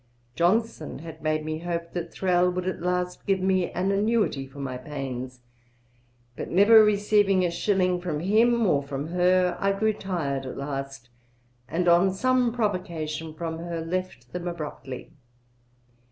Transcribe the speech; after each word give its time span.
Johnson 0.35 0.97
had 0.97 1.21
made 1.21 1.45
me 1.45 1.59
hope 1.59 1.93
that 1.93 2.11
Thrale 2.11 2.49
would 2.49 2.65
at 2.67 2.81
last 2.81 3.27
give 3.27 3.39
me 3.39 3.69
an 3.69 3.91
annuity 3.91 4.47
for 4.47 4.57
my 4.57 4.75
pains, 4.75 5.41
but, 6.35 6.49
never 6.49 6.83
receiving 6.83 7.45
a 7.45 7.51
shilling 7.51 8.01
from 8.01 8.19
him 8.19 8.65
or 8.65 8.81
from 8.81 9.09
her, 9.09 9.55
I 9.59 9.73
grew 9.73 9.93
tired 9.93 10.47
at 10.47 10.57
last, 10.57 11.11
and 11.69 11.87
on 11.87 12.11
some 12.11 12.51
provocation 12.51 13.35
from 13.35 13.59
her 13.59 13.79
left 13.85 14.33
them 14.33 14.47
abruptly.' 14.47 15.13